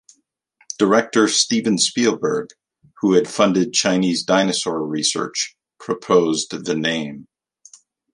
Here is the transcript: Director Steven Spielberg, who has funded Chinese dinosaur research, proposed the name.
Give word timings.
Director 0.79 1.27
Steven 1.27 1.77
Spielberg, 1.77 2.49
who 3.01 3.13
has 3.13 3.29
funded 3.31 3.71
Chinese 3.71 4.23
dinosaur 4.23 4.83
research, 4.83 5.55
proposed 5.79 6.65
the 6.65 6.75
name. 6.75 7.27